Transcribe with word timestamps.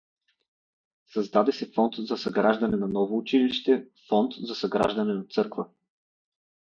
Създаде 1.15 1.51
се 1.57 1.65
фонд 1.75 1.93
за 1.99 2.17
съграждане 2.17 2.77
на 2.77 2.87
ново 2.87 3.17
училище 3.17 3.85
фонд 4.09 4.33
за 4.43 4.55
съграждане 4.55 5.13
на 5.13 5.23
църква. 5.25 5.67